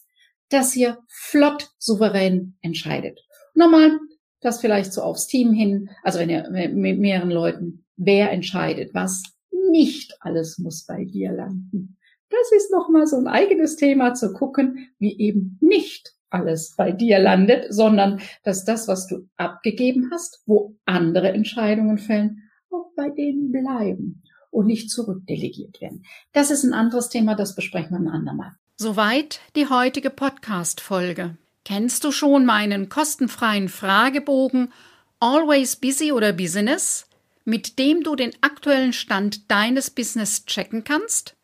dass 0.48 0.74
ihr 0.74 0.98
flott 1.08 1.70
souverän 1.78 2.56
entscheidet. 2.62 3.20
Nochmal, 3.54 3.98
das 4.40 4.60
vielleicht 4.60 4.92
so 4.92 5.02
aufs 5.02 5.28
Team 5.28 5.52
hin, 5.52 5.90
also 6.02 6.18
wenn 6.18 6.30
ihr 6.30 6.50
mit 6.50 6.98
mehreren 6.98 7.30
Leuten, 7.30 7.84
wer 7.96 8.32
entscheidet 8.32 8.92
was, 8.92 9.22
nicht 9.70 10.16
alles 10.20 10.58
muss 10.58 10.84
bei 10.84 11.04
dir 11.04 11.32
landen. 11.32 11.96
Das 12.28 12.50
ist 12.56 12.72
nochmal 12.72 13.06
so 13.06 13.16
ein 13.16 13.28
eigenes 13.28 13.76
Thema 13.76 14.14
zu 14.14 14.32
gucken, 14.32 14.88
wie 14.98 15.18
eben 15.18 15.58
nicht 15.60 16.12
alles 16.30 16.74
bei 16.76 16.90
dir 16.90 17.18
landet, 17.18 17.66
sondern 17.72 18.20
dass 18.42 18.64
das, 18.64 18.88
was 18.88 19.06
du 19.06 19.28
abgegeben 19.36 20.08
hast, 20.10 20.42
wo 20.46 20.76
andere 20.86 21.30
Entscheidungen 21.32 21.98
fällen, 21.98 22.42
auch 22.72 22.92
bei 22.96 23.10
denen 23.10 23.52
bleiben 23.52 24.22
und 24.50 24.66
nicht 24.66 24.90
zurückdelegiert 24.90 25.80
werden. 25.80 26.04
Das 26.32 26.50
ist 26.50 26.64
ein 26.64 26.74
anderes 26.74 27.08
Thema, 27.08 27.34
das 27.34 27.54
besprechen 27.54 27.92
wir 27.92 27.98
ein 27.98 28.14
andermal. 28.14 28.52
Soweit 28.76 29.40
die 29.56 29.68
heutige 29.68 30.10
Podcast-Folge. 30.10 31.36
Kennst 31.64 32.04
du 32.04 32.10
schon 32.10 32.44
meinen 32.44 32.88
kostenfreien 32.88 33.68
Fragebogen 33.68 34.72
Always 35.20 35.76
Busy 35.76 36.10
oder 36.10 36.32
Business, 36.32 37.06
mit 37.44 37.78
dem 37.78 38.02
du 38.02 38.16
den 38.16 38.32
aktuellen 38.40 38.92
Stand 38.92 39.50
deines 39.50 39.90
Business 39.90 40.44
checken 40.46 40.84
kannst? 40.84 41.36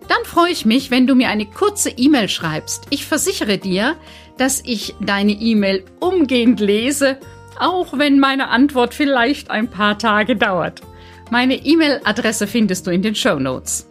Dann 0.09 0.24
freue 0.24 0.53
ich 0.53 0.66
mich, 0.66 0.90
wenn 0.90 1.07
du 1.07 1.14
mir 1.14 1.29
eine 1.29 1.46
kurze 1.46 1.88
E-Mail 1.88 2.29
schreibst. 2.29 2.85
Ich 2.90 3.07
versichere 3.07 3.57
dir, 3.57 3.96
dass 4.37 4.62
ich 4.62 4.94
deine 5.01 5.33
E-Mail 5.33 5.87
umgehend 6.01 6.61
lese, 6.61 7.18
auch 7.61 7.99
wenn 7.99 8.18
meine 8.18 8.49
Antwort 8.49 8.94
vielleicht 8.94 9.51
ein 9.51 9.68
paar 9.68 9.99
Tage 9.99 10.37
dauert. 10.37 10.81
Meine 11.31 11.57
E-Mail-Adresse 11.57 12.47
findest 12.47 12.87
du 12.87 12.90
in 12.90 13.03
den 13.03 13.14
Show 13.14 13.38
Notes. 13.38 13.88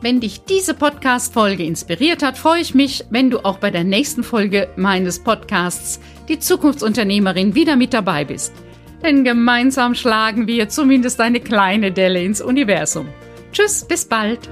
Wenn 0.00 0.20
dich 0.20 0.44
diese 0.44 0.74
Podcast-Folge 0.74 1.64
inspiriert 1.64 2.22
hat, 2.22 2.38
freue 2.38 2.60
ich 2.60 2.74
mich, 2.74 3.04
wenn 3.10 3.30
du 3.30 3.44
auch 3.44 3.58
bei 3.58 3.70
der 3.70 3.84
nächsten 3.84 4.22
Folge 4.22 4.68
meines 4.76 5.18
Podcasts 5.18 6.00
Die 6.28 6.38
Zukunftsunternehmerin 6.38 7.54
wieder 7.54 7.74
mit 7.74 7.92
dabei 7.94 8.24
bist. 8.24 8.52
Denn 9.02 9.24
gemeinsam 9.24 9.94
schlagen 9.94 10.46
wir 10.46 10.68
zumindest 10.68 11.20
eine 11.20 11.40
kleine 11.40 11.90
Delle 11.90 12.22
ins 12.22 12.40
Universum. 12.40 13.08
Tschüss, 13.52 13.84
bis 13.86 14.04
bald. 14.04 14.48